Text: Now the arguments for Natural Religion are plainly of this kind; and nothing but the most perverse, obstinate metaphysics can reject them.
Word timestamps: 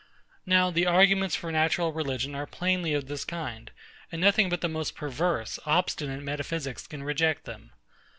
Now 0.47 0.71
the 0.71 0.87
arguments 0.87 1.35
for 1.35 1.51
Natural 1.51 1.93
Religion 1.93 2.33
are 2.33 2.47
plainly 2.47 2.95
of 2.95 3.05
this 3.07 3.23
kind; 3.23 3.69
and 4.11 4.19
nothing 4.19 4.49
but 4.49 4.61
the 4.61 4.67
most 4.67 4.95
perverse, 4.95 5.59
obstinate 5.63 6.23
metaphysics 6.23 6.87
can 6.87 7.03
reject 7.03 7.45
them. 7.45 7.69